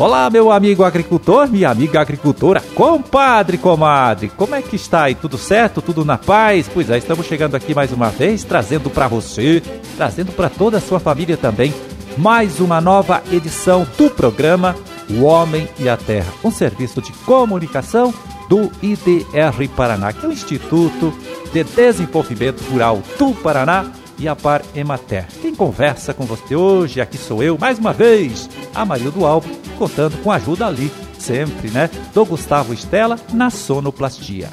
[0.00, 5.14] Olá, meu amigo agricultor, minha amiga agricultora, compadre, comadre, como é que está aí?
[5.14, 5.82] Tudo certo?
[5.82, 6.70] Tudo na paz?
[6.72, 9.62] Pois é, estamos chegando aqui mais uma vez, trazendo para você,
[9.98, 11.74] trazendo para toda a sua família também,
[12.16, 14.74] mais uma nova edição do programa
[15.10, 18.14] O Homem e a Terra, um serviço de comunicação
[18.48, 21.12] do IDR Paraná, que é o Instituto
[21.52, 25.26] de Desenvolvimento Rural do Paraná e a Par Emater.
[25.40, 29.48] Quem conversa com você hoje, aqui sou eu, mais uma vez, a Maria do Alvo,
[29.78, 34.48] contando com a ajuda ali, sempre, né, do Gustavo Estela na sonoplastia.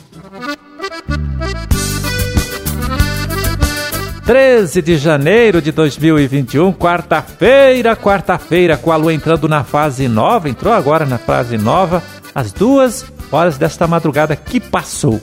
[4.25, 10.73] 13 de janeiro de 2021, quarta-feira, quarta-feira, com a lua entrando na fase nova, entrou
[10.73, 12.03] agora na fase nova,
[12.35, 15.21] às duas horas desta madrugada que passou.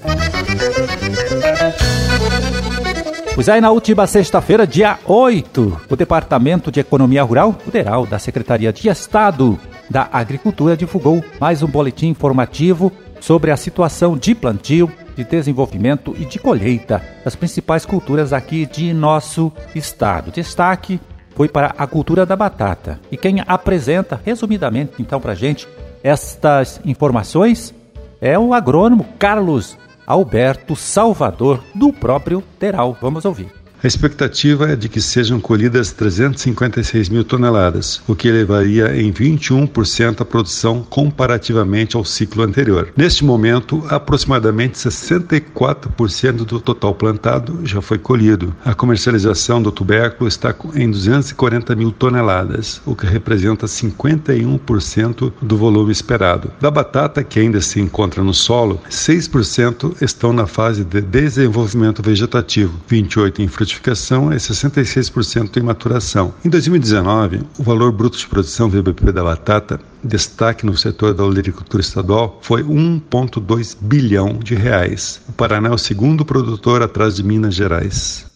[3.34, 8.72] Pois aí, na última sexta-feira, dia 8, o Departamento de Economia Rural, Federal da Secretaria
[8.72, 9.58] de Estado
[9.90, 16.24] da Agricultura divulgou mais um boletim informativo sobre a situação de plantio, de desenvolvimento e
[16.24, 20.30] de colheita das principais culturas aqui de nosso estado.
[20.30, 21.00] Destaque
[21.34, 23.00] foi para a cultura da batata.
[23.10, 25.66] E quem apresenta resumidamente então para gente
[26.02, 27.74] estas informações
[28.20, 32.96] é o agrônomo Carlos Alberto Salvador, do próprio Teral.
[33.00, 33.63] Vamos ouvir.
[33.84, 40.22] A expectativa é de que sejam colhidas 356 mil toneladas, o que elevaria em 21%
[40.22, 42.90] a produção comparativamente ao ciclo anterior.
[42.96, 48.56] Neste momento, aproximadamente 64% do total plantado já foi colhido.
[48.64, 55.92] A comercialização do tubérculo está em 240 mil toneladas, o que representa 51% do volume
[55.92, 56.50] esperado.
[56.58, 62.80] Da batata, que ainda se encontra no solo, 6% estão na fase de desenvolvimento vegetativo,
[62.88, 66.34] 28% em frutificação frutificação é 66% em maturação.
[66.44, 71.80] Em 2019, o valor bruto de produção VBP da batata, destaque no setor da olericultura
[71.80, 75.20] estadual, foi 1,2 bilhão de reais.
[75.28, 78.26] O Paraná é o segundo produtor atrás de Minas Gerais.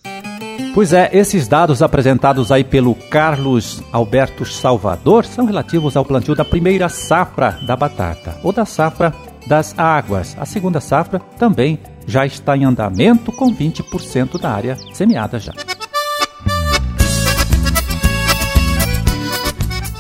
[0.75, 6.45] Pois é, esses dados apresentados aí pelo Carlos Alberto Salvador são relativos ao plantio da
[6.45, 9.15] primeira safra da batata, ou da safra
[9.47, 10.37] das águas.
[10.39, 15.53] A segunda safra também já está em andamento com 20% da área semeada já.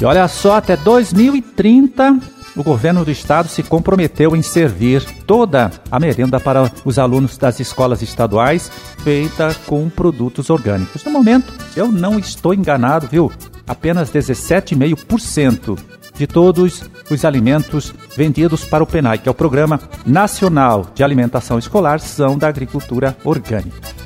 [0.00, 2.18] E olha só, até 2030,
[2.56, 7.60] o governo do estado se comprometeu em servir toda a merenda para os alunos das
[7.60, 8.70] escolas estaduais
[9.02, 11.04] feita com produtos orgânicos.
[11.04, 13.30] No momento, eu não estou enganado, viu?
[13.66, 15.78] Apenas 17,5%
[16.14, 21.58] de todos os alimentos vendidos para o PENAI, que é o Programa Nacional de Alimentação
[21.58, 23.98] Escolar, são da agricultura orgânica.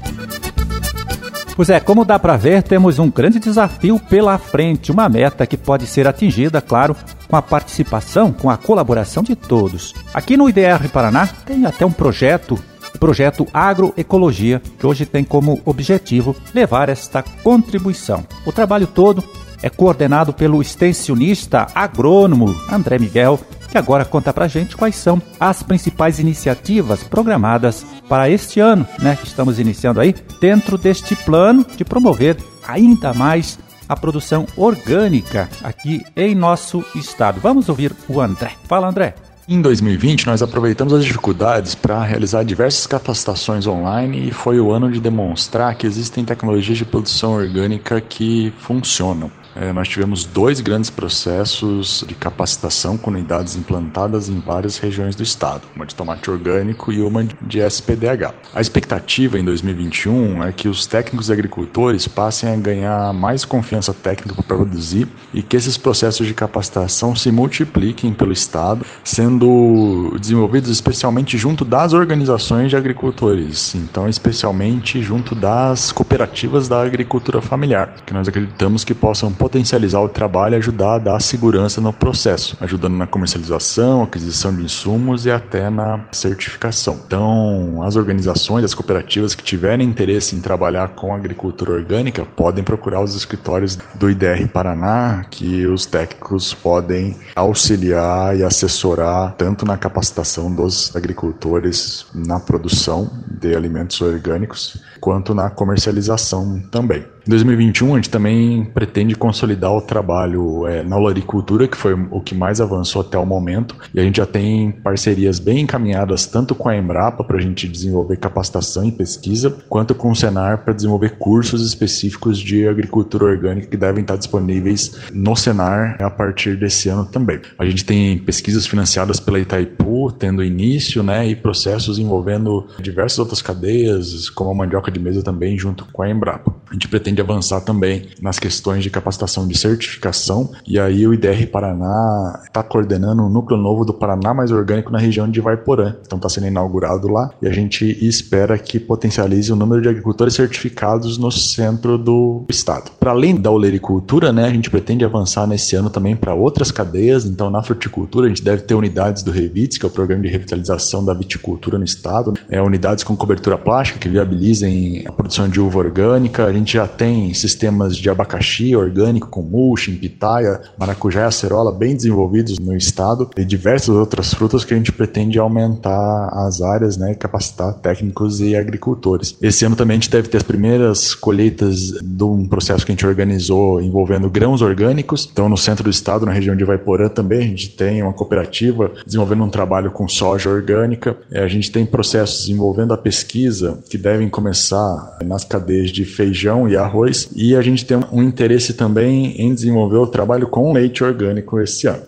[1.54, 5.56] Pois é, como dá para ver, temos um grande desafio pela frente, uma meta que
[5.56, 6.96] pode ser atingida, claro,
[7.28, 9.94] com a participação, com a colaboração de todos.
[10.14, 12.58] Aqui no IDR Paraná tem até um projeto,
[12.94, 18.24] o projeto Agroecologia, que hoje tem como objetivo levar esta contribuição.
[18.46, 19.22] O trabalho todo
[19.62, 23.40] é coordenado pelo extensionista agrônomo André Miguel,
[23.70, 29.16] que agora conta pra gente quais são as principais iniciativas programadas para este ano, né,
[29.16, 32.36] que estamos iniciando aí, dentro deste plano de promover
[32.66, 33.58] ainda mais
[33.88, 37.40] a produção orgânica aqui em nosso estado.
[37.40, 38.52] Vamos ouvir o André.
[38.68, 39.14] Fala, André.
[39.48, 44.90] Em 2020, nós aproveitamos as dificuldades para realizar diversas capacitações online e foi o ano
[44.90, 49.30] de demonstrar que existem tecnologias de produção orgânica que funcionam.
[49.54, 55.22] É, nós tivemos dois grandes processos de capacitação com unidades implantadas em várias regiões do
[55.22, 58.34] estado, uma de tomate orgânico e uma de SPDH.
[58.54, 64.34] A expectativa em 2021 é que os técnicos agricultores passem a ganhar mais confiança técnica
[64.34, 71.36] para produzir e que esses processos de capacitação se multipliquem pelo estado, sendo desenvolvidos especialmente
[71.36, 78.28] junto das organizações de agricultores, então especialmente junto das cooperativas da agricultura familiar, que nós
[78.28, 83.08] acreditamos que possam potencializar o trabalho e ajudar a dar segurança no processo, ajudando na
[83.08, 87.00] comercialização, aquisição de insumos e até na certificação.
[87.04, 93.02] Então, as organizações, as cooperativas que tiverem interesse em trabalhar com agricultura orgânica podem procurar
[93.02, 100.54] os escritórios do IDR Paraná, que os técnicos podem auxiliar e assessorar tanto na capacitação
[100.54, 107.04] dos agricultores na produção de alimentos orgânicos, quanto na comercialização também.
[107.24, 112.20] Em 2021, a gente também pretende consolidar o trabalho é, na olericultura, que foi o
[112.20, 116.52] que mais avançou até o momento, e a gente já tem parcerias bem encaminhadas tanto
[116.52, 120.72] com a Embrapa para a gente desenvolver capacitação e pesquisa, quanto com o Senar para
[120.72, 126.88] desenvolver cursos específicos de agricultura orgânica que devem estar disponíveis no Senar a partir desse
[126.88, 127.40] ano também.
[127.56, 133.40] A gente tem pesquisas financiadas pela Itaipu, tendo início, né, e processos envolvendo diversas outras
[133.40, 136.52] cadeias, como a mandioca de mesa também, junto com a Embrapa.
[136.68, 141.46] A gente pretende avançar também nas questões de capacitação de certificação, e aí o IDR
[141.50, 145.96] Paraná está coordenando o núcleo novo do Paraná Mais Orgânico na região de Vaiporã.
[146.06, 150.34] Então está sendo inaugurado lá e a gente espera que potencialize o número de agricultores
[150.34, 152.90] certificados no centro do estado.
[152.98, 157.24] Para além da olericultura, né, a gente pretende avançar nesse ano também para outras cadeias.
[157.24, 160.28] Então, na fruticultura, a gente deve ter unidades do Revits, que é o programa de
[160.28, 165.60] revitalização da viticultura no estado, é, unidades com cobertura plástica que viabilizem a produção de
[165.60, 166.46] uva orgânica.
[166.46, 167.01] A gente já tem
[167.34, 173.44] sistemas de abacaxi orgânico com mulching, pitaia, maracujá e acerola bem desenvolvidos no estado e
[173.44, 179.36] diversas outras frutas que a gente pretende aumentar as áreas, né, capacitar técnicos e agricultores.
[179.40, 182.94] Esse ano também a gente deve ter as primeiras colheitas de um processo que a
[182.94, 185.28] gente organizou envolvendo grãos orgânicos.
[185.30, 188.90] Então, no centro do estado, na região de Vaiporã também, a gente tem uma cooperativa
[189.04, 191.16] desenvolvendo um trabalho com soja orgânica.
[191.30, 196.68] É, a gente tem processos envolvendo a pesquisa que devem começar nas cadeias de feijão
[196.68, 196.91] e arroz.
[197.34, 201.86] E a gente tem um interesse também em desenvolver o trabalho com leite orgânico esse
[201.86, 202.02] ano.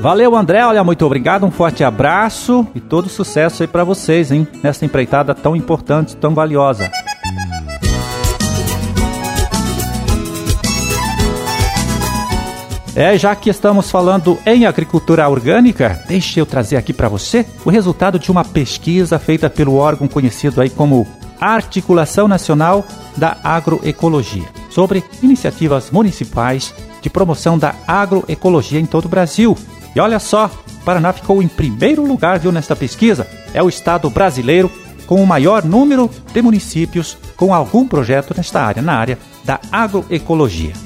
[0.00, 0.64] Valeu, André.
[0.64, 1.44] Olha, muito obrigado.
[1.46, 4.46] Um forte abraço e todo sucesso aí para vocês, hein?
[4.62, 6.90] Nessa empreitada tão importante, tão valiosa.
[12.94, 17.68] É, já que estamos falando em agricultura orgânica, deixe eu trazer aqui para você o
[17.68, 21.06] resultado de uma pesquisa feita pelo órgão conhecido aí como
[21.40, 22.84] Articulação Nacional
[23.16, 29.56] da Agroecologia, sobre iniciativas municipais de promoção da agroecologia em todo o Brasil.
[29.94, 30.50] E olha só,
[30.84, 33.26] Paraná ficou em primeiro lugar, viu, nesta pesquisa.
[33.52, 34.70] É o estado brasileiro
[35.06, 40.85] com o maior número de municípios com algum projeto nesta área, na área da agroecologia.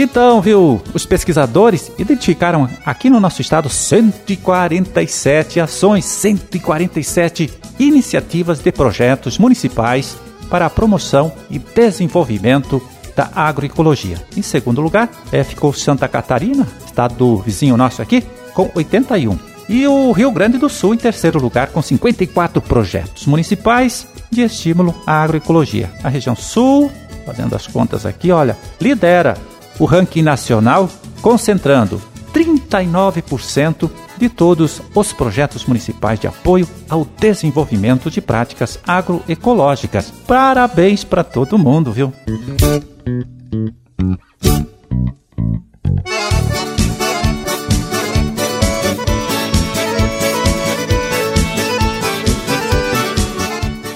[0.00, 9.38] Então, viu, os pesquisadores identificaram aqui no nosso estado 147 ações, 147 iniciativas de projetos
[9.38, 10.16] municipais
[10.48, 12.80] para a promoção e desenvolvimento
[13.16, 14.24] da agroecologia.
[14.36, 18.22] Em segundo lugar, é, ficou Santa Catarina, estado vizinho nosso aqui,
[18.54, 19.36] com 81.
[19.68, 24.94] E o Rio Grande do Sul em terceiro lugar, com 54 projetos municipais de estímulo
[25.04, 25.90] à agroecologia.
[26.04, 26.88] A região sul,
[27.26, 29.36] fazendo as contas aqui, olha, lidera
[29.78, 30.88] o ranking nacional,
[31.20, 32.00] concentrando
[32.32, 40.12] 39% de todos os projetos municipais de apoio ao desenvolvimento de práticas agroecológicas.
[40.26, 42.12] Parabéns para todo mundo, viu?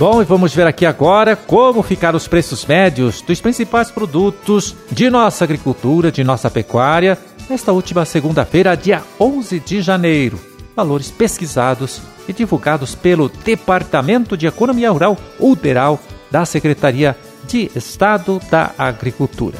[0.03, 5.09] Bom, e vamos ver aqui agora como ficaram os preços médios dos principais produtos de
[5.09, 7.17] nossa agricultura, de nossa pecuária,
[7.49, 10.41] nesta última segunda-feira, dia 11 de janeiro.
[10.75, 16.01] Valores pesquisados e divulgados pelo Departamento de Economia Rural, UDERAL,
[16.33, 17.17] da Secretaria
[17.47, 19.57] de Estado da Agricultura.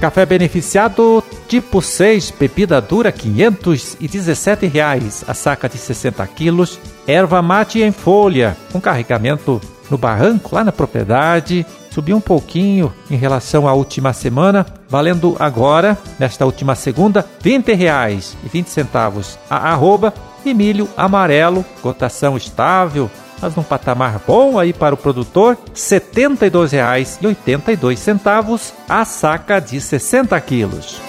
[0.00, 7.82] Café beneficiado tipo 6, bebida dura 517 reais, a saca de 60 quilos, erva mate
[7.82, 9.60] em folha, com carregamento
[9.90, 15.96] no barranco, lá na propriedade, subiu um pouquinho em relação à última semana, valendo agora,
[16.18, 20.12] nesta última segunda, R$ 20,20 a arroba
[20.44, 23.08] e milho amarelo, cotação estável,
[23.40, 31.00] mas num patamar bom aí para o produtor, R$ 72,82 a saca de 60 quilos.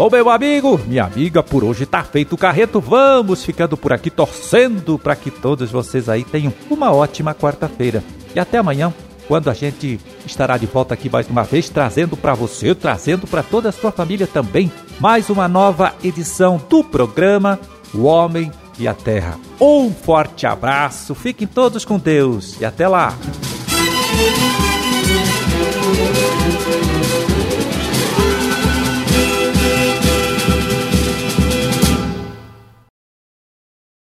[0.00, 2.80] Bom, meu amigo, minha amiga, por hoje tá feito o carreto.
[2.80, 8.02] Vamos ficando por aqui torcendo para que todos vocês aí tenham uma ótima quarta-feira.
[8.34, 8.94] E até amanhã,
[9.28, 13.42] quando a gente estará de volta aqui mais uma vez, trazendo para você, trazendo para
[13.42, 17.60] toda a sua família também, mais uma nova edição do programa
[17.92, 19.38] O Homem e a terra.
[19.60, 23.18] Um forte abraço, fiquem todos com Deus e até lá!